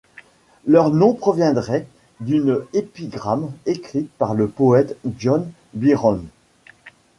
Leur 0.65 0.89
nom 0.89 1.13
proviendrait 1.13 1.85
d'une 2.21 2.65
épigramme 2.73 3.53
écrite 3.67 4.09
par 4.17 4.33
le 4.33 4.47
poète 4.49 4.97
John 5.19 5.45
Byrom. 5.75 6.25